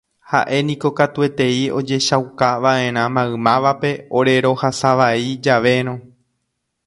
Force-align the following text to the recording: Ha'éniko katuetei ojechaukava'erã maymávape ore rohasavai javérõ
Ha'éniko 0.29 0.89
katuetei 0.99 1.57
ojechaukava'erã 1.79 3.03
maymávape 3.19 3.93
ore 4.21 4.35
rohasavai 4.47 5.23
javérõ 5.49 5.95